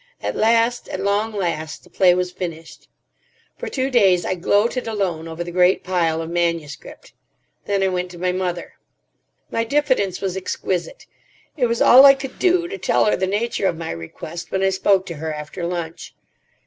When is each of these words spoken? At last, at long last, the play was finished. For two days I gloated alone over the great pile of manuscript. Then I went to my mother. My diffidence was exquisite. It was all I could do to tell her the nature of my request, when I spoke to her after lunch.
At 0.23 0.35
last, 0.35 0.87
at 0.89 0.99
long 0.99 1.31
last, 1.31 1.83
the 1.83 1.89
play 1.91 2.15
was 2.15 2.31
finished. 2.31 2.87
For 3.59 3.67
two 3.69 3.91
days 3.91 4.25
I 4.25 4.33
gloated 4.33 4.87
alone 4.87 5.27
over 5.27 5.43
the 5.43 5.51
great 5.51 5.83
pile 5.83 6.23
of 6.23 6.31
manuscript. 6.31 7.13
Then 7.65 7.83
I 7.83 7.87
went 7.87 8.09
to 8.09 8.17
my 8.17 8.31
mother. 8.31 8.73
My 9.51 9.63
diffidence 9.63 10.19
was 10.19 10.35
exquisite. 10.35 11.05
It 11.55 11.67
was 11.67 11.83
all 11.83 12.03
I 12.07 12.15
could 12.15 12.39
do 12.39 12.67
to 12.67 12.79
tell 12.79 13.05
her 13.05 13.15
the 13.15 13.27
nature 13.27 13.67
of 13.67 13.77
my 13.77 13.91
request, 13.91 14.49
when 14.51 14.63
I 14.63 14.71
spoke 14.71 15.05
to 15.05 15.17
her 15.17 15.31
after 15.31 15.67
lunch. 15.67 16.15